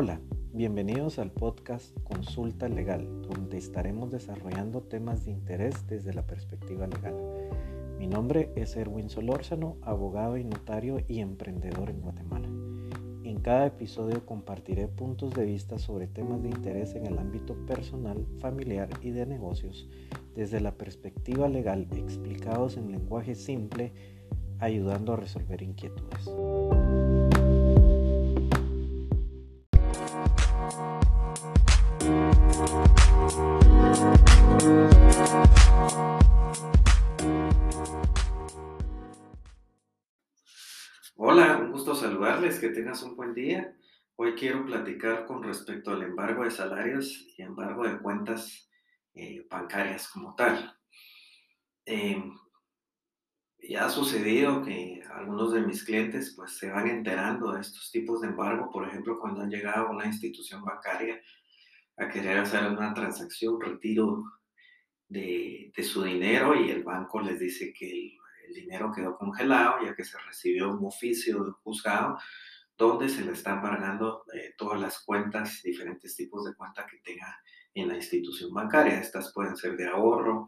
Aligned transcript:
Hola, 0.00 0.20
bienvenidos 0.52 1.18
al 1.18 1.32
podcast 1.32 1.92
Consulta 2.04 2.68
Legal, 2.68 3.20
donde 3.22 3.58
estaremos 3.58 4.12
desarrollando 4.12 4.80
temas 4.80 5.24
de 5.24 5.32
interés 5.32 5.88
desde 5.88 6.14
la 6.14 6.24
perspectiva 6.24 6.86
legal. 6.86 7.16
Mi 7.98 8.06
nombre 8.06 8.52
es 8.54 8.76
Erwin 8.76 9.10
Solórzano, 9.10 9.76
abogado 9.82 10.36
y 10.36 10.44
notario 10.44 11.00
y 11.08 11.18
emprendedor 11.18 11.90
en 11.90 12.00
Guatemala. 12.00 12.46
En 13.24 13.40
cada 13.40 13.66
episodio 13.66 14.24
compartiré 14.24 14.86
puntos 14.86 15.34
de 15.34 15.44
vista 15.44 15.80
sobre 15.80 16.06
temas 16.06 16.44
de 16.44 16.50
interés 16.50 16.94
en 16.94 17.04
el 17.06 17.18
ámbito 17.18 17.56
personal, 17.66 18.24
familiar 18.38 18.88
y 19.02 19.10
de 19.10 19.26
negocios 19.26 19.88
desde 20.36 20.60
la 20.60 20.76
perspectiva 20.76 21.48
legal 21.48 21.88
explicados 21.90 22.76
en 22.76 22.92
lenguaje 22.92 23.34
simple, 23.34 23.92
ayudando 24.60 25.14
a 25.14 25.16
resolver 25.16 25.60
inquietudes. 25.60 26.30
Que 42.58 42.70
tengas 42.70 43.02
un 43.02 43.14
buen 43.14 43.34
día. 43.34 43.76
Hoy 44.16 44.34
quiero 44.34 44.64
platicar 44.66 45.26
con 45.26 45.42
respecto 45.42 45.92
al 45.92 46.02
embargo 46.02 46.44
de 46.44 46.50
salarios 46.50 47.26
y 47.36 47.42
embargo 47.42 47.84
de 47.84 47.98
cuentas 47.98 48.68
eh, 49.14 49.46
bancarias 49.48 50.08
como 50.08 50.34
tal. 50.34 50.76
Em, 51.84 52.36
ya 53.60 53.86
ha 53.86 53.90
sucedido 53.90 54.62
que 54.64 55.02
algunos 55.14 55.52
de 55.52 55.60
mis 55.60 55.84
clientes 55.84 56.34
pues 56.36 56.58
se 56.58 56.70
van 56.70 56.88
enterando 56.88 57.52
de 57.52 57.60
estos 57.60 57.90
tipos 57.92 58.20
de 58.20 58.28
embargo, 58.28 58.70
por 58.70 58.88
ejemplo, 58.88 59.18
cuando 59.20 59.42
han 59.42 59.50
llegado 59.50 59.86
a 59.86 59.90
una 59.90 60.06
institución 60.06 60.64
bancaria 60.64 61.20
a 61.96 62.08
querer 62.08 62.38
hacer 62.38 62.64
una 62.64 62.92
transacción, 62.94 63.60
retiro 63.60 64.24
de, 65.08 65.72
su 65.82 66.02
dinero 66.02 66.54
y 66.54 66.70
el 66.70 66.82
banco 66.82 67.20
les 67.20 67.38
dice 67.38 67.72
que 67.72 68.16
el, 68.46 68.54
dinero 68.54 68.90
quedó 68.90 69.16
congelado 69.16 69.84
ya 69.84 69.94
que 69.94 70.04
se 70.04 70.18
recibió 70.26 70.70
un 70.70 70.86
oficio 70.86 71.44
de 71.44 71.52
juzgado 71.62 72.18
donde 72.78 73.08
se 73.08 73.24
le 73.24 73.32
están 73.32 73.60
pagando 73.60 74.24
eh, 74.32 74.54
todas 74.56 74.80
las 74.80 75.00
cuentas, 75.00 75.60
diferentes 75.64 76.14
tipos 76.14 76.44
de 76.44 76.54
cuentas 76.54 76.86
que 76.88 76.98
tenga 76.98 77.36
en 77.74 77.88
la 77.88 77.96
institución 77.96 78.54
bancaria. 78.54 79.00
Estas 79.00 79.32
pueden 79.32 79.56
ser 79.56 79.76
de 79.76 79.88
ahorro, 79.88 80.46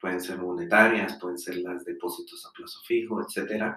pueden 0.00 0.20
ser 0.20 0.38
monetarias, 0.38 1.18
pueden 1.20 1.38
ser 1.38 1.58
las 1.58 1.84
depósitos 1.84 2.44
a 2.44 2.52
plazo 2.52 2.80
fijo, 2.84 3.22
etc. 3.22 3.76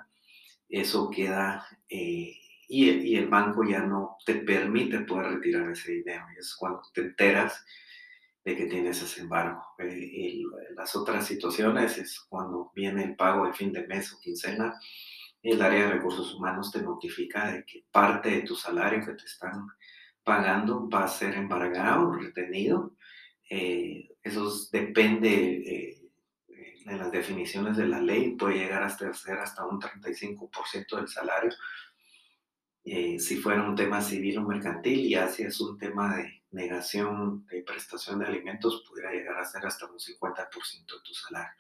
Eso 0.68 1.12
queda 1.12 1.64
eh, 1.88 2.34
y, 2.68 3.16
el 3.16 3.28
banco 3.28 3.64
ya 3.64 3.82
no 3.82 4.18
te 4.26 4.36
permite 4.36 5.02
poder 5.02 5.34
retirar 5.34 5.70
ese 5.70 5.92
dinero. 5.92 6.26
Y 6.36 6.40
es 6.40 6.56
cuando 6.56 6.82
te 6.94 7.02
enteras 7.02 7.64
de 8.44 8.56
que 8.56 8.66
tienes 8.66 9.00
ese 9.02 9.22
embargo. 9.22 9.62
Eh, 9.78 10.42
las 10.76 10.96
otras 10.96 11.28
situaciones 11.28 12.00
es 12.00 12.20
cuando 12.22 12.72
viene 12.74 13.04
el 13.04 13.16
pago 13.16 13.46
de 13.46 13.54
fin 13.54 13.72
de 13.72 13.86
mes 13.86 14.12
o 14.14 14.20
quincena, 14.20 14.80
el 15.44 15.62
área 15.62 15.86
de 15.86 15.94
recursos 15.94 16.36
humanos 16.36 16.72
te 16.72 16.82
notifica 16.82 17.52
de 17.52 17.66
que 17.66 17.86
parte 17.92 18.30
de 18.30 18.42
tu 18.42 18.56
salario 18.56 19.06
que 19.06 19.14
te 19.14 19.26
están 19.26 19.68
pagando 20.24 20.88
va 20.90 21.06
a 21.06 21.08
ser 21.08 21.34
embargado, 21.36 22.14
retenido. 22.14 22.96
Eh, 23.50 24.10
eso 24.24 24.52
depende 24.72 25.30
eh, 25.30 26.02
de 26.86 26.96
las 26.96 27.12
definiciones 27.12 27.78
de 27.78 27.88
la 27.88 28.00
ley, 28.00 28.36
puede 28.36 28.60
llegar 28.60 28.84
hasta 28.84 29.14
ser 29.14 29.40
hasta 29.40 29.66
un 29.66 29.80
35% 29.80 30.96
del 30.96 31.08
salario 31.08 31.52
eh, 32.84 33.20
si 33.20 33.38
fuera 33.38 33.64
un 33.64 33.76
tema 33.76 34.02
civil 34.02 34.40
o 34.40 34.42
mercantil, 34.42 35.06
y 35.06 35.16
si 35.30 35.44
es 35.44 35.62
un 35.62 35.78
tema 35.78 36.16
de 36.18 36.44
negación 36.52 37.46
de 37.46 37.62
prestación 37.62 38.20
de 38.20 38.26
alimentos, 38.26 38.84
pudiera 38.88 39.12
llegar 39.12 39.38
a 39.38 39.46
ser 39.46 39.66
hasta 39.66 39.86
un 39.86 40.00
50% 40.00 40.86
de 40.86 41.02
tu 41.04 41.14
salario. 41.14 41.54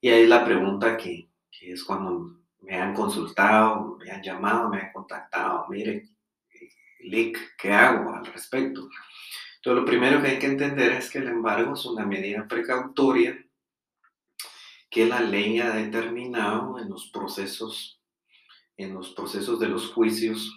Y 0.00 0.08
ahí 0.08 0.26
la 0.26 0.44
pregunta 0.44 0.96
que, 0.96 1.28
que, 1.50 1.72
es 1.72 1.84
cuando 1.84 2.40
me 2.62 2.76
han 2.76 2.94
consultado, 2.94 3.96
me 3.98 4.10
han 4.10 4.22
llamado, 4.22 4.68
me 4.68 4.80
han 4.80 4.92
contactado, 4.92 5.66
mire, 5.68 6.08
Lick, 7.00 7.56
¿qué 7.56 7.72
hago 7.72 8.14
al 8.14 8.26
respecto? 8.26 8.88
Entonces, 9.56 9.82
lo 9.82 9.84
primero 9.84 10.20
que 10.20 10.28
hay 10.28 10.38
que 10.38 10.46
entender 10.46 10.92
es 10.92 11.10
que 11.10 11.18
el 11.18 11.28
embargo 11.28 11.74
es 11.74 11.84
una 11.84 12.04
medida 12.04 12.46
precautoria 12.46 13.38
que 14.90 15.06
la 15.06 15.20
ley 15.20 15.60
ha 15.60 15.70
determinado 15.70 16.78
en 16.78 16.90
los 16.90 17.10
procesos 17.10 18.00
en 18.76 18.94
los 18.94 19.10
procesos 19.10 19.60
de 19.60 19.68
los 19.68 19.92
juicios 19.92 20.50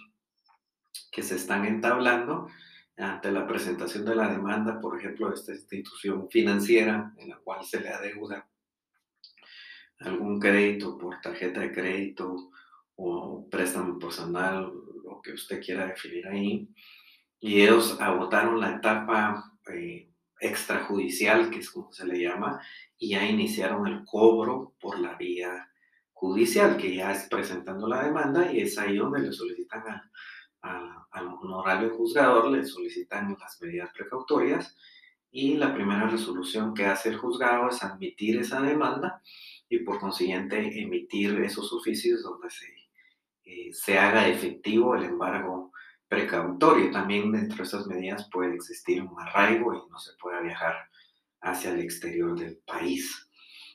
que 1.12 1.22
se 1.22 1.36
están 1.36 1.66
entablando 1.66 2.48
ante 2.96 3.30
la 3.30 3.46
presentación 3.46 4.04
de 4.04 4.14
la 4.14 4.28
demanda, 4.28 4.80
por 4.80 4.98
ejemplo, 4.98 5.28
de 5.28 5.34
esta 5.34 5.52
institución 5.52 6.28
financiera 6.30 7.12
en 7.18 7.28
la 7.28 7.36
cual 7.36 7.64
se 7.64 7.80
le 7.80 7.90
adeuda 7.90 8.48
algún 10.00 10.40
crédito 10.40 10.98
por 10.98 11.20
tarjeta 11.20 11.60
de 11.60 11.72
crédito 11.72 12.50
o 12.96 13.48
préstamo 13.50 13.98
personal, 13.98 14.72
lo 15.04 15.20
que 15.22 15.32
usted 15.32 15.62
quiera 15.62 15.86
definir 15.86 16.26
ahí. 16.28 16.68
Y 17.40 17.62
ellos 17.62 18.00
agotaron 18.00 18.60
la 18.60 18.76
etapa 18.76 19.52
eh, 19.72 20.10
extrajudicial, 20.40 21.50
que 21.50 21.58
es 21.58 21.70
como 21.70 21.92
se 21.92 22.06
le 22.06 22.20
llama, 22.20 22.60
y 22.98 23.10
ya 23.10 23.26
iniciaron 23.26 23.86
el 23.86 24.04
cobro 24.04 24.74
por 24.80 24.98
la 24.98 25.14
vía 25.14 25.68
judicial, 26.12 26.76
que 26.76 26.94
ya 26.94 27.12
es 27.12 27.28
presentando 27.28 27.88
la 27.88 28.04
demanda 28.04 28.50
y 28.50 28.60
es 28.60 28.78
ahí 28.78 28.96
donde 28.96 29.20
le 29.20 29.32
solicitan 29.32 29.82
al 30.62 31.26
honorario 31.26 31.90
juzgador, 31.90 32.50
le 32.50 32.64
solicitan 32.64 33.36
las 33.38 33.60
medidas 33.60 33.90
precautorias 33.92 34.74
y 35.30 35.56
la 35.56 35.74
primera 35.74 36.08
resolución 36.08 36.72
que 36.72 36.86
hace 36.86 37.10
el 37.10 37.18
juzgado 37.18 37.68
es 37.68 37.82
admitir 37.82 38.38
esa 38.38 38.62
demanda 38.62 39.20
y 39.68 39.78
por 39.80 39.98
consiguiente 39.98 40.80
emitir 40.80 41.40
esos 41.40 41.72
oficios 41.72 42.22
donde 42.22 42.50
se, 42.50 42.66
eh, 43.44 43.72
se 43.72 43.98
haga 43.98 44.28
efectivo 44.28 44.94
el 44.94 45.04
embargo 45.04 45.72
precautorio. 46.08 46.90
También 46.90 47.32
dentro 47.32 47.58
de 47.58 47.62
esas 47.64 47.86
medidas 47.86 48.28
puede 48.30 48.54
existir 48.54 49.02
un 49.02 49.20
arraigo 49.20 49.74
y 49.74 49.90
no 49.90 49.98
se 49.98 50.12
puede 50.20 50.42
viajar 50.42 50.76
hacia 51.40 51.72
el 51.72 51.80
exterior 51.80 52.38
del 52.38 52.58
país. 52.58 53.28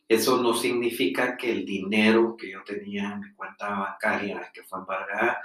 Eso 0.07 0.41
no 0.41 0.55
significa 0.55 1.37
que 1.37 1.51
el 1.51 1.65
dinero 1.65 2.35
que 2.35 2.51
yo 2.51 2.63
tenía 2.63 3.11
en 3.11 3.19
mi 3.19 3.33
cuenta 3.35 3.69
bancaria 3.69 4.49
que 4.51 4.63
fue 4.63 4.79
embargada 4.79 5.39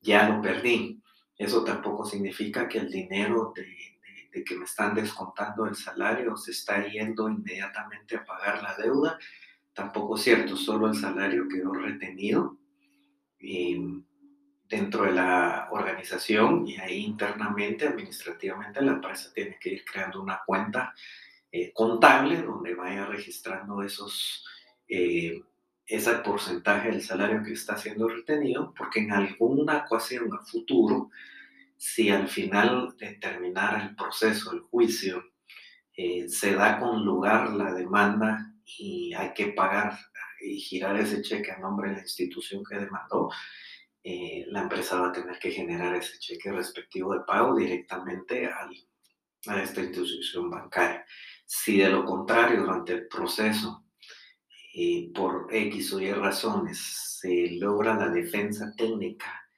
ya 0.00 0.28
lo 0.28 0.42
perdí. 0.42 1.00
Eso 1.36 1.62
tampoco 1.62 2.04
significa 2.04 2.68
que 2.68 2.78
el 2.78 2.90
dinero 2.90 3.52
de, 3.54 4.44
que 4.44 4.56
me 4.56 4.64
están 4.64 4.94
descontando 4.94 5.66
el 5.66 5.76
salario 5.76 6.36
se 6.36 6.50
está 6.50 6.84
yendo 6.88 7.28
inmediatamente 7.28 8.16
a 8.16 8.24
pagar 8.24 8.62
la 8.62 8.74
deuda. 8.76 9.16
Tampoco 9.74 10.16
es 10.16 10.22
cierto, 10.22 10.56
solo 10.56 10.88
el 10.88 10.94
salario 10.94 11.48
quedó 11.48 11.72
retenido 11.72 12.56
dentro 14.68 15.04
de 15.04 15.12
la 15.12 15.68
organización 15.70 16.66
y 16.66 16.76
ahí 16.76 17.04
internamente, 17.04 17.86
administrativamente, 17.86 18.82
la 18.82 18.92
empresa 18.92 19.32
tiene 19.34 19.58
que 19.60 19.70
ir 19.70 19.84
creando 19.84 20.22
una 20.22 20.40
cuenta 20.46 20.94
eh, 21.52 21.72
contable 21.72 22.42
donde 22.42 22.74
vaya 22.74 23.06
registrando 23.06 23.82
esos, 23.82 24.44
eh, 24.88 25.42
ese 25.86 26.14
porcentaje 26.14 26.90
del 26.90 27.02
salario 27.02 27.42
que 27.42 27.52
está 27.52 27.76
siendo 27.76 28.08
retenido, 28.08 28.72
porque 28.76 29.00
en 29.00 29.12
alguna 29.12 29.78
ocasión 29.78 30.32
a 30.34 30.44
futuro, 30.44 31.10
si 31.76 32.10
al 32.10 32.28
final 32.28 32.96
de 32.96 33.14
terminar 33.14 33.80
el 33.82 33.94
proceso, 33.94 34.52
el 34.52 34.60
juicio, 34.60 35.22
eh, 35.96 36.28
se 36.28 36.54
da 36.54 36.80
con 36.80 37.04
lugar 37.04 37.52
la 37.52 37.72
demanda 37.72 38.53
y 38.64 39.12
hay 39.14 39.32
que 39.34 39.48
pagar 39.48 39.98
y 40.40 40.58
girar 40.58 40.96
ese 40.96 41.22
cheque 41.22 41.50
a 41.52 41.58
nombre 41.58 41.90
de 41.90 41.96
la 41.96 42.02
institución 42.02 42.62
que 42.68 42.78
demandó, 42.78 43.30
la 44.02 44.62
empresa 44.62 45.00
va 45.00 45.08
a 45.08 45.12
tener 45.12 45.38
que 45.38 45.50
generar 45.50 45.94
ese 45.94 46.18
cheque 46.18 46.52
respectivo 46.52 47.14
de 47.14 47.24
pago 47.24 47.56
directamente 47.56 48.46
al, 48.46 48.70
a 49.46 49.62
esta 49.62 49.80
institución 49.80 50.50
bancaria. 50.50 51.04
Si 51.46 51.78
de 51.78 51.88
lo 51.88 52.04
contrario, 52.04 52.60
durante 52.60 52.92
el 52.92 53.08
proceso, 53.08 53.84
eh, 54.74 55.10
por 55.14 55.46
X 55.50 55.92
o 55.92 56.00
Y 56.00 56.12
razones, 56.12 57.18
se 57.20 57.52
logra 57.52 57.94
la 57.94 58.08
defensa 58.08 58.72
técnica 58.76 59.48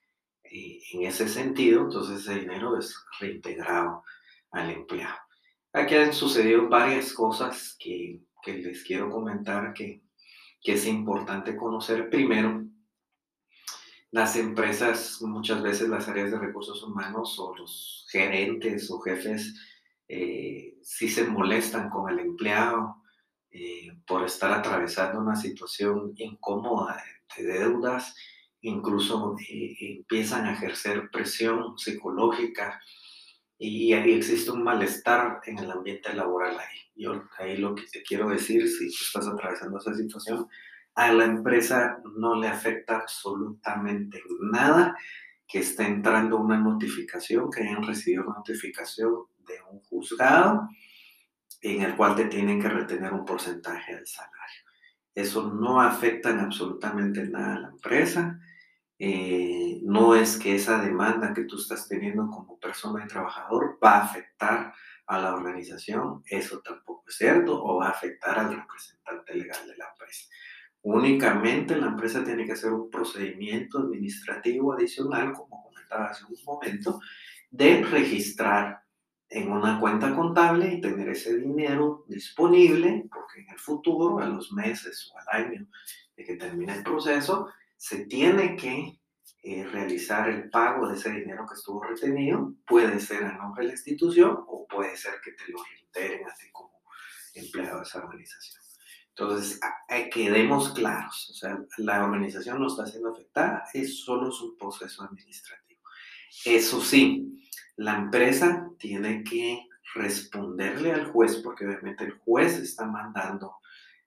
eh, 0.44 0.78
en 0.92 1.06
ese 1.06 1.28
sentido, 1.28 1.82
entonces 1.82 2.20
ese 2.20 2.40
dinero 2.40 2.78
es 2.78 2.94
reintegrado 3.19 4.02
al 4.50 4.70
empleado. 4.70 5.16
Aquí 5.72 5.94
han 5.94 6.12
sucedido 6.12 6.69
varias 6.69 7.12
cosas 7.12 7.76
que, 7.78 8.20
que 8.46 8.54
les 8.54 8.84
quiero 8.84 9.10
comentar 9.10 9.75
que, 9.75 10.04
que 10.62 10.75
es 10.75 10.87
importante 10.87 11.56
conocer. 11.56 12.08
Primero, 12.08 12.64
las 14.12 14.37
empresas, 14.37 15.20
muchas 15.20 15.60
veces 15.62 15.88
las 15.88 16.08
áreas 16.08 16.31
de 16.31 16.38
recursos 16.38 16.81
humanos 16.84 17.37
o 17.40 17.56
los 17.56 18.06
gerentes 18.08 18.88
o 18.93 19.00
jefes 19.00 19.54
eh, 20.08 20.78
si 20.82 21.08
se 21.08 21.26
molestan 21.26 21.90
con 21.90 22.08
el 22.08 22.20
empleado 22.20 23.02
eh, 23.50 23.88
por 24.06 24.25
estar 24.25 24.52
atravesando 24.52 25.19
una 25.19 25.34
situación 25.34 26.12
incómoda 26.14 27.02
de 27.37 27.43
deudas 27.43 28.14
incluso 28.60 29.34
eh, 29.48 29.75
empiezan 29.81 30.46
a 30.46 30.52
ejercer 30.52 31.10
presión 31.10 31.76
psicológica 31.76 32.81
y 33.58 33.93
ahí 33.93 34.12
existe 34.12 34.50
un 34.50 34.62
malestar 34.62 35.41
en 35.47 35.58
el 35.58 35.70
ambiente 35.70 36.12
laboral 36.12 36.58
ahí. 36.58 36.79
Yo 36.94 37.25
ahí 37.38 37.56
lo 37.56 37.75
que 37.75 37.85
te 37.91 38.03
quiero 38.03 38.29
decir, 38.29 38.69
si 38.69 38.88
tú 38.88 39.05
estás 39.05 39.26
atravesando 39.26 39.79
esa 39.79 39.94
situación, 39.94 40.49
a 40.94 41.12
la 41.12 41.25
empresa 41.25 41.99
no 42.17 42.35
le 42.35 42.49
afecta 42.49 42.97
absolutamente 42.97 44.23
nada 44.41 44.97
que 45.47 45.61
esté 45.61 45.85
entrando 45.85 46.38
una 46.38 46.58
notificación, 46.58 47.50
que 47.50 47.62
hayan 47.62 47.82
recibido 47.82 48.25
una 48.25 48.37
notificación 48.37 49.12
de 49.47 49.55
un 49.70 49.81
juzgado 49.81 50.69
en 51.62 51.82
el 51.82 51.97
cual 51.97 52.17
te 52.17 52.26
tienen 52.26 52.61
que 52.61 52.69
retener 52.69 53.12
un 53.12 53.25
porcentaje 53.25 53.94
del 53.94 54.06
salario. 54.06 54.62
Eso 55.14 55.53
no 55.53 55.81
afecta 55.81 56.31
en 56.31 56.41
absolutamente 56.41 57.26
nada 57.29 57.56
a 57.56 57.61
la 57.61 57.69
empresa. 57.69 58.38
Eh, 58.98 59.81
no 59.82 60.14
es 60.14 60.38
que 60.38 60.54
esa 60.54 60.81
demanda 60.81 61.34
que 61.34 61.44
tú 61.44 61.56
estás 61.56 61.87
teniendo 61.87 62.28
como 62.28 62.58
persona 62.58 63.04
y 63.04 63.08
trabajador 63.08 63.78
va 63.82 63.98
a 63.98 64.04
afectar 64.04 64.72
a 65.06 65.19
la 65.19 65.34
organización, 65.34 66.22
eso 66.26 66.60
tampoco 66.60 67.04
es 67.08 67.16
cierto, 67.16 67.62
o 67.62 67.76
va 67.76 67.88
a 67.88 67.90
afectar 67.90 68.38
al 68.38 68.56
representante 68.56 69.34
legal 69.34 69.66
de 69.66 69.76
la 69.76 69.88
empresa. 69.90 70.28
Únicamente 70.82 71.76
la 71.76 71.88
empresa 71.88 72.25
tiene 72.25 72.46
que 72.46 72.52
hacer 72.52 72.72
un 72.72 72.90
procedimiento 72.90 73.78
administrativo 73.78 74.72
adicional, 74.72 75.32
como 75.32 75.64
comentaba 75.64 76.06
hace 76.06 76.25
un 76.25 76.37
momento, 76.44 77.00
de 77.50 77.84
registrar 77.84 78.82
en 79.28 79.50
una 79.50 79.81
cuenta 79.81 80.14
contable 80.14 80.72
y 80.72 80.81
tener 80.81 81.08
ese 81.08 81.37
dinero 81.37 82.04
disponible, 82.08 83.08
porque 83.12 83.40
en 83.40 83.50
el 83.50 83.58
futuro, 83.58 84.19
a 84.20 84.26
los 84.26 84.52
meses 84.52 85.12
o 85.12 85.19
al 85.19 85.44
año 85.44 85.66
de 86.16 86.25
que 86.25 86.37
termine 86.37 86.75
el 86.75 86.82
proceso, 86.82 87.48
se 87.76 88.06
tiene 88.06 88.56
que 88.56 89.00
eh, 89.43 89.64
realizar 89.64 90.28
el 90.28 90.50
pago 90.50 90.88
de 90.88 90.96
ese 90.96 91.11
dinero 91.11 91.46
que 91.46 91.55
estuvo 91.55 91.82
retenido, 91.82 92.55
puede 92.67 92.99
ser 92.99 93.25
a 93.25 93.37
nombre 93.37 93.62
de 93.62 93.69
la 93.69 93.75
institución 93.75 94.44
o 94.49 94.67
puede 94.67 94.96
ser 94.96 95.14
que 95.25 95.32
te 95.32 95.52
lo 95.52 95.58
reiteren 95.62 96.28
a 96.28 96.34
ti 96.34 96.50
como 96.52 96.82
empleado 97.34 97.78
de 97.78 97.84
esa 97.84 97.99
organización. 97.99 98.62
Entonces, 99.11 99.61
quedemos 100.12 100.70
claros, 100.70 101.31
o 101.31 101.34
sea, 101.34 101.58
la 101.78 102.05
organización 102.05 102.61
no 102.61 102.67
está 102.67 102.87
siendo 102.87 103.12
afectada, 103.12 103.64
es 103.73 104.00
solo 104.00 104.31
su 104.31 104.58
proceso 104.58 105.05
administrativo. 105.05 105.81
Eso 106.44 106.82
sí, 106.82 107.40
la 107.76 107.96
empresa 107.96 108.69
tiene 108.79 109.25
que 109.25 109.67
responderle 109.94 110.93
al 110.93 111.06
juez, 111.06 111.37
porque 111.37 111.67
obviamente 111.67 112.05
el 112.05 112.12
juez 112.19 112.58
está 112.58 112.84
mandando 112.84 113.56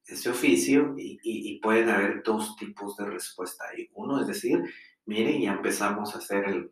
ese 0.09 0.29
oficio 0.29 0.95
y, 0.97 1.19
y, 1.23 1.51
y 1.51 1.59
pueden 1.59 1.89
haber 1.89 2.23
dos 2.23 2.55
tipos 2.55 2.97
de 2.97 3.05
respuesta 3.05 3.65
ahí. 3.69 3.89
Uno 3.93 4.21
es 4.21 4.27
decir, 4.27 4.61
miren, 5.05 5.41
ya 5.41 5.53
empezamos 5.53 6.15
a 6.15 6.19
hacer 6.19 6.45
el, 6.45 6.71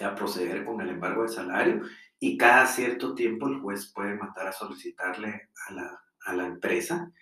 a 0.00 0.14
proceder 0.14 0.64
con 0.64 0.80
el 0.80 0.90
embargo 0.90 1.22
de 1.22 1.28
salario 1.28 1.82
y 2.18 2.36
cada 2.36 2.66
cierto 2.66 3.14
tiempo 3.14 3.48
el 3.48 3.60
juez 3.60 3.92
puede 3.92 4.14
mandar 4.14 4.48
a 4.48 4.52
solicitarle 4.52 5.48
a 5.68 5.72
la, 5.72 6.02
a 6.26 6.34
la 6.34 6.46
empresa 6.46 7.12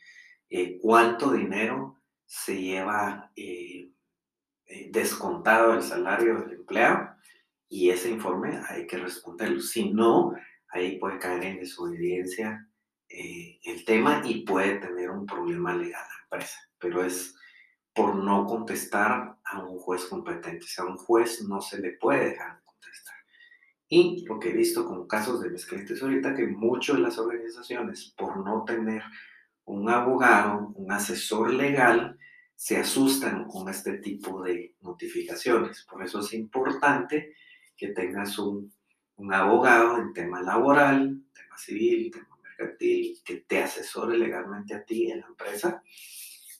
eh, 0.48 0.78
cuánto 0.80 1.32
dinero 1.32 2.02
se 2.26 2.60
lleva 2.60 3.30
eh, 3.36 3.90
eh, 4.66 4.88
descontado 4.90 5.72
del 5.72 5.82
salario 5.82 6.40
del 6.40 6.52
empleado 6.52 7.10
y 7.68 7.90
ese 7.90 8.10
informe 8.10 8.60
hay 8.68 8.86
que 8.86 8.98
responderlo. 8.98 9.60
Si 9.60 9.90
no, 9.92 10.34
ahí 10.68 10.98
puede 10.98 11.18
caer 11.18 11.44
en 11.44 11.60
desobediencia 11.60 12.68
el 13.10 13.84
tema 13.84 14.22
y 14.24 14.44
puede 14.44 14.78
tener 14.78 15.10
un 15.10 15.26
problema 15.26 15.74
legal 15.74 16.02
la 16.02 16.22
empresa, 16.24 16.58
pero 16.78 17.04
es 17.04 17.34
por 17.92 18.14
no 18.14 18.46
contestar 18.46 19.36
a 19.44 19.62
un 19.62 19.78
juez 19.78 20.06
competente. 20.06 20.64
O 20.64 20.68
sea, 20.68 20.84
a 20.84 20.88
un 20.88 20.96
juez 20.96 21.42
no 21.42 21.60
se 21.60 21.80
le 21.80 21.92
puede 21.92 22.30
dejar 22.30 22.56
de 22.56 22.62
contestar. 22.64 23.16
Y 23.88 24.24
lo 24.26 24.38
que 24.38 24.50
he 24.50 24.52
visto 24.52 24.86
con 24.86 25.08
casos 25.08 25.42
de 25.42 25.50
mis 25.50 25.66
clientes 25.66 26.00
ahorita, 26.00 26.34
que 26.34 26.46
muchas 26.46 26.96
de 26.96 27.02
las 27.02 27.18
organizaciones, 27.18 28.14
por 28.16 28.44
no 28.44 28.64
tener 28.64 29.02
un 29.64 29.88
abogado, 29.90 30.72
un 30.76 30.92
asesor 30.92 31.52
legal, 31.52 32.16
se 32.54 32.76
asustan 32.76 33.46
con 33.46 33.68
este 33.68 33.98
tipo 33.98 34.42
de 34.42 34.76
notificaciones. 34.82 35.84
Por 35.90 36.04
eso 36.04 36.20
es 36.20 36.32
importante 36.34 37.34
que 37.76 37.88
tengas 37.88 38.38
un, 38.38 38.72
un 39.16 39.32
abogado 39.32 39.96
en 39.98 40.12
tema 40.12 40.42
laboral, 40.42 41.22
tema 41.32 41.58
civil, 41.58 42.10
tema 42.12 42.29
mercantil, 42.60 43.20
que 43.24 43.36
te 43.46 43.62
asesore 43.62 44.18
legalmente 44.18 44.74
a 44.74 44.84
ti 44.84 45.10
en 45.10 45.20
la 45.20 45.26
empresa 45.26 45.82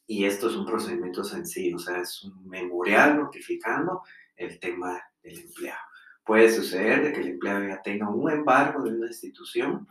y 0.07 0.25
esto 0.25 0.49
es 0.49 0.57
un 0.57 0.67
procedimiento 0.67 1.23
sencillo, 1.23 1.77
o 1.77 1.79
sea, 1.79 2.01
es 2.01 2.25
un 2.25 2.49
memorial 2.49 3.17
notificando 3.17 4.03
el 4.35 4.59
tema 4.59 5.01
del 5.23 5.39
empleado. 5.39 5.79
Puede 6.25 6.51
suceder 6.51 7.05
de 7.05 7.13
que 7.13 7.21
el 7.21 7.29
empleado 7.29 7.65
ya 7.69 7.81
tenga 7.81 8.09
un 8.09 8.29
embargo 8.29 8.83
de 8.83 8.91
una 8.91 9.07
institución 9.07 9.87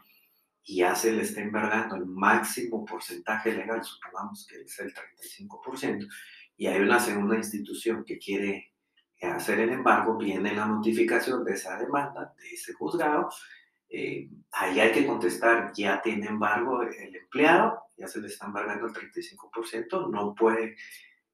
y 0.66 0.80
ya 0.80 0.94
se 0.94 1.14
le 1.14 1.22
está 1.22 1.40
embargando 1.40 1.96
el 1.96 2.06
máximo 2.06 2.84
porcentaje 2.84 3.54
legal, 3.54 3.82
supongamos 3.82 4.46
que 4.46 4.62
es 4.62 4.80
el 4.80 4.94
35%, 4.94 6.06
y 6.58 6.68
hay 6.68 6.82
una 6.82 7.00
segunda 7.00 7.38
institución 7.38 8.04
que 8.04 8.18
quiere 8.18 8.74
hacer 9.22 9.62
el 9.62 9.70
embargo, 9.70 10.18
viene 10.18 10.54
la 10.54 10.66
notificación 10.66 11.46
de 11.46 11.54
esa 11.54 11.78
demanda, 11.78 12.34
de 12.38 12.50
ese 12.50 12.74
juzgado, 12.74 13.30
eh, 13.90 14.30
ahí 14.52 14.80
hay 14.80 14.92
que 14.92 15.08
contestar, 15.08 15.72
ya 15.74 16.02
tiene 16.02 16.28
embargo 16.28 16.84
el 16.84 17.16
empleado, 17.16 17.82
ya 17.98 18.08
se 18.08 18.22
le 18.22 18.28
está 18.28 18.46
embargando 18.46 18.86
el 18.86 18.94
35%, 18.94 20.12
no 20.12 20.36
puede 20.36 20.76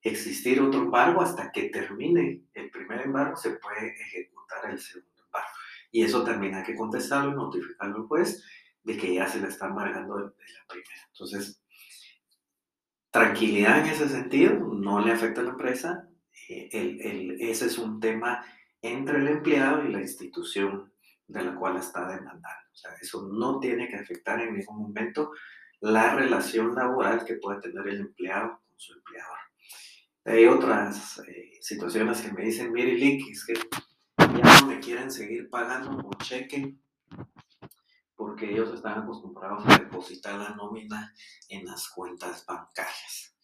existir 0.01 0.61
otro 0.61 0.83
embargo 0.83 1.21
hasta 1.21 1.51
que 1.51 1.69
termine 1.69 2.43
el 2.53 2.69
primer 2.69 3.01
embargo, 3.01 3.35
se 3.35 3.51
puede 3.51 3.93
ejecutar 3.99 4.69
el 4.69 4.79
segundo 4.79 5.23
embargo. 5.25 5.49
Y 5.91 6.03
eso 6.03 6.23
también 6.23 6.55
hay 6.55 6.63
que 6.63 6.75
contestarlo 6.75 7.31
y 7.31 7.35
notificarlo 7.35 7.97
al 7.97 8.07
juez 8.07 8.43
de 8.83 8.97
que 8.97 9.13
ya 9.15 9.27
se 9.27 9.41
le 9.41 9.49
está 9.49 9.67
embargando 9.67 10.15
de, 10.15 10.23
la 10.23 10.67
primera. 10.67 11.07
Entonces, 11.11 11.61
tranquilidad 13.11 13.79
en 13.79 13.87
ese 13.87 14.07
sentido, 14.07 14.53
no 14.53 15.01
le 15.01 15.11
afecta 15.11 15.41
a 15.41 15.45
la 15.45 15.51
empresa, 15.51 16.07
eh, 16.47 16.69
el, 16.71 17.01
el, 17.01 17.41
ese 17.41 17.65
es 17.65 17.77
un 17.77 17.99
tema 17.99 18.45
entre 18.81 19.17
el 19.17 19.27
empleado 19.27 19.83
y 19.83 19.91
la 19.91 20.01
institución 20.01 20.93
de 21.27 21.43
la 21.43 21.55
cual 21.55 21.77
está 21.77 22.07
demandando. 22.07 22.71
O 22.71 22.75
sea, 22.75 22.91
eso 23.01 23.27
no 23.31 23.59
tiene 23.59 23.87
que 23.87 23.95
afectar 23.95 24.39
en 24.41 24.53
ningún 24.53 24.81
momento 24.81 25.31
la 25.81 26.15
relación 26.15 26.73
laboral 26.75 27.25
que 27.25 27.35
puede 27.35 27.61
tener 27.61 27.87
el 27.87 28.01
empleado 28.01 28.61
con 28.67 28.79
su 28.79 28.93
empleador. 28.93 29.37
Hay 30.25 30.45
otras 30.45 31.19
eh, 31.27 31.59
situaciones 31.61 32.21
que 32.21 32.31
me 32.31 32.45
dicen, 32.45 32.71
mire, 32.73 32.93
Lick, 32.93 33.29
es 33.29 33.45
que 33.45 33.53
ya 34.17 34.59
no 34.61 34.67
me 34.67 34.79
quieren 34.79 35.11
seguir 35.11 35.49
pagando 35.49 36.01
con 36.01 36.17
cheque 36.17 36.75
porque 38.15 38.51
ellos 38.51 38.73
están 38.73 39.03
acostumbrados 39.03 39.63
a 39.67 39.77
depositar 39.77 40.35
la 40.35 40.55
nómina 40.55 41.13
en 41.49 41.65
las 41.65 41.89
cuentas 41.89 42.45
bancarias. 42.45 43.35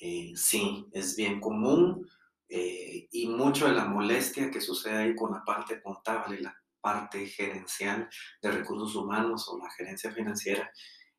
Eh, 0.00 0.32
sí, 0.34 0.86
es 0.92 1.16
bien 1.16 1.40
común 1.40 2.08
eh, 2.48 3.08
y 3.10 3.28
mucho 3.28 3.66
de 3.66 3.74
la 3.74 3.84
molestia 3.84 4.50
que 4.50 4.60
sucede 4.60 4.96
ahí 4.96 5.14
con 5.14 5.32
la 5.32 5.44
parte 5.44 5.80
contable, 5.80 6.40
la 6.40 6.56
parte 6.86 7.26
gerencial 7.26 8.08
de 8.40 8.50
recursos 8.52 8.94
humanos 8.94 9.48
o 9.48 9.58
la 9.58 9.68
gerencia 9.70 10.12
financiera, 10.12 10.70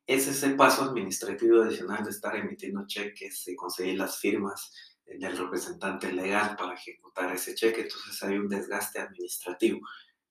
es 0.06 0.26
ese 0.26 0.52
paso 0.52 0.84
administrativo 0.84 1.62
adicional 1.62 2.06
de 2.06 2.12
estar 2.12 2.34
emitiendo 2.38 2.88
cheques 2.88 3.46
y 3.50 3.56
conseguir 3.58 3.98
las 3.98 4.18
firmas 4.18 4.72
del 5.06 5.38
representante 5.38 6.10
legal 6.14 6.56
para 6.56 6.74
ejecutar 6.74 7.34
ese 7.34 7.54
cheque. 7.54 7.82
Entonces 7.82 8.24
hay 8.24 8.38
un 8.38 8.48
desgaste 8.48 9.02
administrativo, 9.02 9.82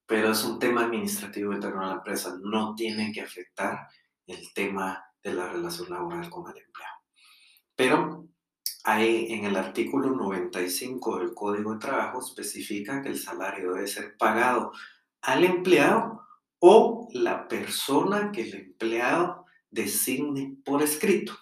pero 0.06 0.30
es 0.30 0.42
un 0.42 0.58
tema 0.58 0.84
administrativo 0.84 1.52
interno 1.52 1.82
a 1.82 1.88
la 1.88 1.94
empresa. 1.96 2.34
No 2.42 2.74
tiene 2.74 3.12
que 3.12 3.20
afectar 3.20 3.88
el 4.26 4.54
tema 4.54 5.04
de 5.22 5.34
la 5.34 5.50
relación 5.50 5.90
laboral 5.90 6.30
con 6.30 6.50
el 6.50 6.62
empleado. 6.62 6.96
Pero 7.74 8.26
hay 8.84 9.32
en 9.34 9.44
el 9.44 9.56
artículo 9.56 10.12
95 10.12 11.18
del 11.18 11.34
Código 11.34 11.74
de 11.74 11.80
Trabajo 11.80 12.20
especifica 12.20 13.02
que 13.02 13.10
el 13.10 13.18
salario 13.18 13.74
debe 13.74 13.86
ser 13.86 14.16
pagado 14.16 14.72
al 15.26 15.42
empleado 15.42 16.22
o 16.60 17.08
la 17.12 17.48
persona 17.48 18.30
que 18.30 18.42
el 18.42 18.54
empleado 18.54 19.44
designe 19.70 20.56
por 20.64 20.82
escrito. 20.82 21.36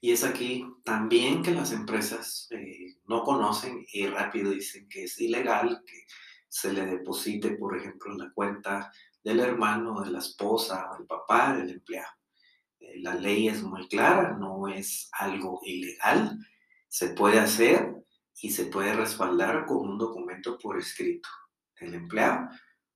Y 0.00 0.10
es 0.10 0.24
aquí 0.24 0.66
también 0.82 1.42
que 1.42 1.52
las 1.52 1.70
empresas 1.70 2.48
eh, 2.50 2.96
no 3.06 3.22
conocen 3.22 3.86
y 3.92 4.04
rápido 4.06 4.50
dicen 4.50 4.88
que 4.88 5.04
es 5.04 5.20
ilegal 5.20 5.84
que 5.86 6.06
se 6.48 6.72
le 6.72 6.86
deposite, 6.86 7.52
por 7.52 7.76
ejemplo, 7.76 8.10
en 8.12 8.18
la 8.18 8.32
cuenta 8.32 8.90
del 9.22 9.38
hermano, 9.38 10.00
de 10.00 10.10
la 10.10 10.18
esposa 10.18 10.90
del 10.98 11.06
papá 11.06 11.54
del 11.56 11.70
empleado. 11.70 12.12
Eh, 12.80 12.98
la 12.98 13.14
ley 13.14 13.46
es 13.46 13.62
muy 13.62 13.86
clara, 13.86 14.36
no 14.36 14.66
es 14.66 15.08
algo 15.12 15.60
ilegal, 15.62 16.36
se 16.88 17.10
puede 17.10 17.38
hacer 17.38 17.94
y 18.42 18.50
se 18.50 18.64
puede 18.64 18.92
respaldar 18.94 19.66
con 19.66 19.88
un 19.88 19.98
documento 19.98 20.58
por 20.58 20.80
escrito 20.80 21.28
el 21.80 21.94
empleado 21.94 22.48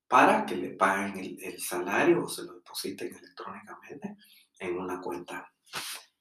para 0.06 0.44
que 0.44 0.56
le 0.56 0.70
paguen 0.70 1.38
el, 1.40 1.58
salario 1.60 2.24
o 2.24 2.28
se 2.28 2.44
lo 2.44 2.54
depositen 2.54 3.14
electrónicamente 3.14 4.16
en 4.58 4.78
una 4.78 5.00
cuenta 5.00 5.50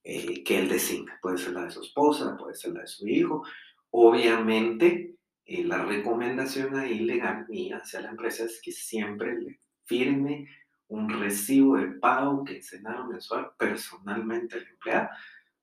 eh, 0.03 0.43
que 0.43 0.59
él 0.59 0.69
designe. 0.69 1.13
Puede 1.21 1.37
ser 1.37 1.53
la 1.53 1.65
de 1.65 1.71
su 1.71 1.81
esposa, 1.81 2.35
puede 2.37 2.55
ser 2.55 2.73
la 2.73 2.81
de 2.81 2.87
su 2.87 3.07
hijo 3.07 3.43
Obviamente, 3.95 5.17
eh, 5.45 5.63
la 5.63 5.85
recomendación 5.85 6.75
ahí 6.75 6.97
legal 7.01 7.45
mía 7.47 7.77
hacia 7.77 8.01
la 8.01 8.09
empresa 8.09 8.45
es 8.45 8.59
que 8.59 8.71
siempre 8.71 9.39
le 9.39 9.59
firme 9.85 10.47
un 10.87 11.07
recibo 11.09 11.77
de 11.77 11.91
pago 11.99 12.43
quincenal 12.43 13.01
o 13.01 13.07
mensual 13.07 13.51
personalmente 13.55 14.55
al 14.55 14.65
empleado 14.67 15.09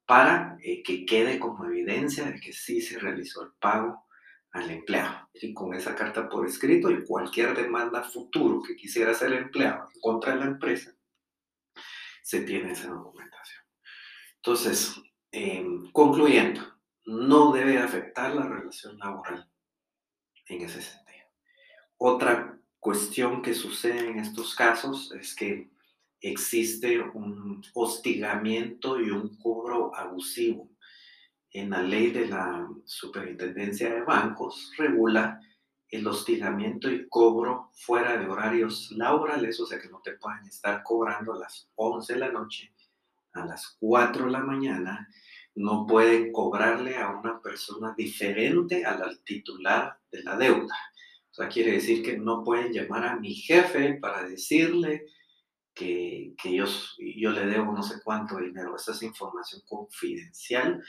para 0.06 0.56
eh, 0.62 0.80
que 0.84 1.04
quede 1.04 1.40
como 1.40 1.64
evidencia 1.64 2.26
de 2.26 2.38
que 2.38 2.52
sí 2.52 2.80
se 2.80 3.00
realizó 3.00 3.42
el 3.42 3.50
pago 3.58 4.06
al 4.52 4.70
empleado. 4.70 5.28
Y 5.34 5.54
con 5.54 5.74
esa 5.74 5.94
carta 5.94 6.28
por 6.28 6.46
escrito 6.46 6.90
y 6.90 7.04
cualquier 7.04 7.56
demanda 7.56 8.02
futuro 8.02 8.62
que 8.62 8.76
quisiera 8.76 9.12
hacer 9.12 9.32
el 9.32 9.44
empleado 9.44 9.88
contra 10.00 10.34
la 10.34 10.46
empresa, 10.46 10.94
se 12.22 12.42
tiene 12.42 12.72
esa 12.72 12.88
documentación. 12.88 13.64
Entonces, 14.36 14.94
em, 15.32 15.90
concluyendo, 15.92 16.60
no 17.06 17.52
debe 17.52 17.78
afectar 17.78 18.34
la 18.34 18.46
relación 18.46 18.98
laboral 18.98 19.50
en 20.46 20.62
ese 20.62 20.82
sentido. 20.82 21.26
Otra 21.96 22.58
cuestión 22.78 23.42
que 23.42 23.52
sucede 23.52 24.08
en 24.08 24.18
estos 24.18 24.54
casos 24.54 25.12
es 25.12 25.34
que 25.34 25.70
existe 26.20 27.00
un 27.00 27.62
hostigamiento 27.74 29.00
y 29.00 29.10
un 29.10 29.36
cobro 29.36 29.94
abusivo. 29.94 30.69
En 31.52 31.70
la 31.70 31.82
ley 31.82 32.10
de 32.10 32.28
la 32.28 32.68
Superintendencia 32.84 33.92
de 33.92 34.02
Bancos 34.02 34.72
regula 34.78 35.40
el 35.88 36.06
hostigamiento 36.06 36.88
y 36.90 37.08
cobro 37.08 37.70
fuera 37.74 38.16
de 38.16 38.28
horarios 38.28 38.92
laborales, 38.92 39.58
o 39.58 39.66
sea 39.66 39.80
que 39.80 39.88
no 39.88 40.00
te 40.00 40.12
pueden 40.12 40.46
estar 40.46 40.82
cobrando 40.84 41.32
a 41.32 41.38
las 41.38 41.68
11 41.74 42.14
de 42.14 42.18
la 42.20 42.30
noche, 42.30 42.72
a 43.32 43.44
las 43.44 43.76
4 43.80 44.26
de 44.26 44.30
la 44.30 44.40
mañana, 44.40 45.08
no 45.56 45.86
pueden 45.86 46.32
cobrarle 46.32 46.96
a 46.96 47.10
una 47.10 47.40
persona 47.42 47.94
diferente 47.96 48.84
al 48.84 49.20
titular 49.24 49.98
de 50.12 50.22
la 50.22 50.36
deuda. 50.36 50.76
O 51.30 51.34
sea, 51.34 51.48
quiere 51.48 51.72
decir 51.72 52.04
que 52.04 52.16
no 52.16 52.44
pueden 52.44 52.72
llamar 52.72 53.06
a 53.06 53.16
mi 53.16 53.34
jefe 53.34 53.94
para 53.94 54.22
decirle 54.24 55.06
que, 55.74 56.34
yo, 56.44 56.64
yo 56.98 57.30
le 57.30 57.46
debo 57.46 57.72
no 57.72 57.82
sé 57.82 58.00
cuánto 58.04 58.36
dinero. 58.38 58.76
Esa 58.76 58.92
es 58.92 59.02
información 59.02 59.62
confidencial 59.66 60.82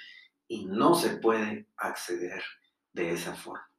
y 0.52 0.66
no 0.66 0.96
se 0.96 1.12
puede 1.12 1.66
acceder 1.78 2.44
de 2.92 3.14
esa 3.14 3.34
forma. 3.34 3.72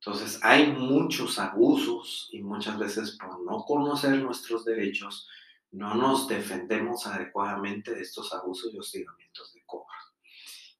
Entonces, 0.00 0.40
hay 0.42 0.72
muchos 0.72 1.38
abusos 1.38 2.30
y 2.32 2.40
muchas 2.42 2.78
veces 2.78 3.18
por 3.20 3.44
no 3.44 3.62
conocer 3.66 4.16
nuestros 4.22 4.64
derechos, 4.64 5.28
no 5.70 5.94
nos 5.96 6.26
defendemos 6.26 7.06
adecuadamente 7.06 7.94
de 7.94 8.00
estos 8.00 8.32
abusos 8.32 8.72
y 8.72 8.78
hostigamientos 8.78 9.52
de 9.52 9.62
cobro. 9.66 9.84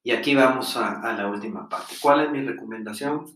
Y 0.03 0.13
aquí 0.13 0.35
vamos 0.35 0.75
a, 0.79 0.99
a, 1.03 1.13
la 1.13 1.29
última 1.29 1.69
parte. 1.69 1.97
¿Cuál 2.01 2.25
es 2.25 2.31
mi 2.31 2.41
recomendación? 2.41 3.27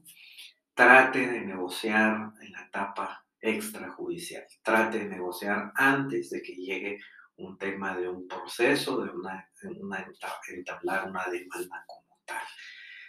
Trate 0.72 1.26
de 1.26 1.42
negociar 1.42 2.32
en 2.40 2.52
la 2.52 2.62
etapa 2.68 3.26
extrajudicial. 3.38 4.44
Trate 4.62 5.00
de 5.00 5.08
negociar 5.10 5.72
antes 5.74 6.30
de 6.30 6.40
que 6.40 6.54
llegue 6.54 7.00
un 7.36 7.58
tema 7.58 7.96
de 7.96 8.08
un 8.08 8.26
proceso, 8.28 9.02
de 9.02 9.10
una, 9.10 9.48
una 9.80 10.06
entablar 10.48 11.08
una 11.08 11.24
demanda 11.26 11.84
como 11.86 12.20
tal. 12.24 12.42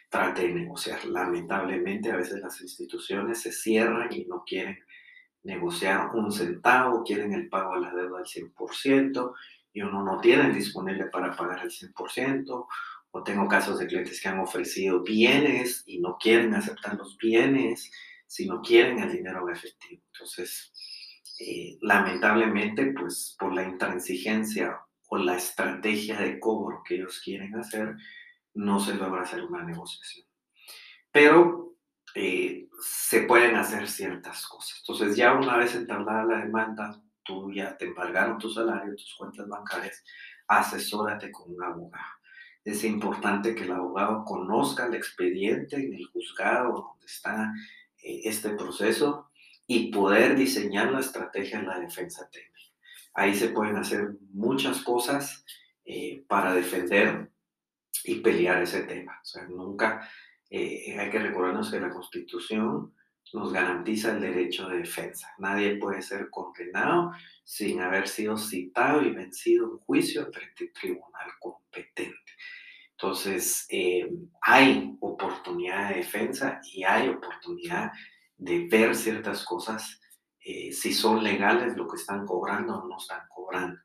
Trate 0.10 0.48
de 0.48 0.54
negociar. 0.54 1.06
Lamentablemente 1.06 2.12
a 2.12 2.18
veces 2.18 2.40
las 2.42 2.62
instituciones 2.62 3.42
se 3.42 3.52
cierran 3.52 4.12
y 4.12 4.26
no 4.26 4.44
quieren 4.46 4.78
negociar 5.44 6.10
un 6.14 6.32
centavo, 6.32 7.04
quieren 7.04 7.34
el 7.34 7.50
pago 7.50 7.76
de 7.76 7.82
la 7.82 7.94
deuda 7.94 8.20
al 8.20 8.26
100% 8.26 9.34
y 9.74 9.82
uno 9.82 10.04
no 10.04 10.20
tiene 10.22 10.54
disponible 10.54 11.06
para 11.08 11.36
pagar 11.36 11.64
el 11.64 11.72
100% 11.72 12.68
o 13.16 13.24
tengo 13.24 13.48
casos 13.48 13.78
de 13.78 13.88
clientes 13.88 14.22
que 14.22 14.30
han 14.30 14.40
ofrecido 14.40 15.04
bienes 15.04 15.84
y 15.86 16.00
no 16.00 16.18
quieren 16.20 16.54
aceptar 16.56 16.96
los 16.96 17.18
bienes, 17.18 17.92
sino 18.26 18.62
quieren 18.62 19.00
el 19.00 19.12
dinero 19.12 19.48
efectivo. 19.50 20.02
Entonces, 20.14 20.74
eh, 21.40 21.78
lamentablemente, 21.82 22.94
pues 22.98 23.36
por 23.40 23.54
la 23.54 23.64
intransigencia 23.64 24.80
o 25.10 25.18
la 25.18 25.36
estrategia 25.36 26.20
de 26.20 26.40
cobro 26.40 26.82
que 26.84 26.96
ellos 26.96 27.22
quieren 27.24 27.56
hacer, 27.56 27.96
no 28.54 28.80
se 28.80 28.96
logra 28.96 29.24
hacer 29.24 29.44
una 29.44 29.64
negociación. 29.64 30.28
Pero 31.12 31.76
eh, 32.16 32.68
se 32.82 33.22
pueden 33.22 33.56
hacer 33.56 33.88
ciertas 33.88 34.48
cosas. 34.48 34.80
Entonces, 34.82 35.16
ya 35.16 35.34
una 35.34 35.58
vez 35.58 35.76
entablada 35.76 36.26
la 36.26 36.46
demanda, 36.46 37.02
tú 37.24 37.52
ya 37.52 37.78
te 37.78 37.86
embargaron 37.86 38.38
tu 38.38 38.50
salario, 38.50 38.96
tus 38.96 39.16
cuentas 39.18 39.48
bancarias, 39.48 40.04
asesórate 40.48 41.32
con 41.32 41.54
un 41.54 41.64
abogado 41.64 42.24
es 42.64 42.84
importante 42.84 43.56
que 43.56 43.64
el 43.64 43.74
abogado 43.74 44.24
conozca 44.24 44.86
el 44.86 44.96
expediente 44.96 45.76
en 45.76 45.94
el 45.94 46.06
juzgado 46.08 46.72
donde 46.72 47.06
está 47.06 47.54
eh, 48.02 48.22
este 48.24 48.52
proceso 48.52 49.30
y 49.68 49.92
poder 49.92 50.36
diseñar 50.36 50.92
la 50.92 51.00
estrategia 51.00 51.60
en 51.60 51.68
la 51.68 51.80
defensa 51.80 52.30
técnica. 52.30 52.54
Ahí 53.14 53.36
se 53.36 53.50
pueden 53.50 53.78
hacer 53.78 54.18
muchas 54.32 54.82
cosas 54.82 55.46
eh, 55.86 56.24
para 56.28 56.54
defender 56.54 57.32
y 58.04 58.16
pelear 58.16 58.62
ese 58.62 58.84
tema. 58.84 59.20
O 59.22 59.26
sea, 59.26 59.44
nunca 59.44 60.10
eh, 60.50 60.98
hay 61.00 61.10
que 61.10 61.20
recordarnos 61.20 61.72
que 61.72 61.80
la 61.80 61.90
Constitución 61.90 62.94
nos 63.34 63.52
garantiza 63.52 64.12
el 64.12 64.22
derecho 64.22 64.68
de 64.70 64.80
defensa. 64.80 65.28
Nadie 65.40 65.78
puede 65.78 66.02
ser 66.02 66.30
condenado 66.30 67.12
sin 67.44 67.82
haber 67.82 68.08
sido 68.08 68.38
citado 68.38 69.02
y 69.02 69.12
vencido 69.12 69.66
en 69.66 69.78
juicio 69.80 70.32
frente 70.32 70.66
al 70.66 70.74
tribunal 70.74 71.32
competente. 71.40 72.32
Entonces, 72.92 73.66
eh, 73.70 74.08
hay 74.42 74.96
oportunidad 75.00 75.90
de 75.90 75.96
defensa 75.96 76.62
y 76.64 76.84
hay 76.84 77.10
oportunidad 77.10 77.92
de 77.92 78.00
ver 78.38 78.96
ciertas 78.96 79.46
cosas, 79.46 80.00
eh, 80.40 80.72
si 80.72 80.94
son 80.94 81.24
legales 81.24 81.78
lo 81.78 81.88
que 81.88 81.98
están 81.98 82.26
cobrando 82.26 82.80
o 82.80 82.88
no 82.88 82.98
están 82.98 83.22
cobrando. 83.30 83.80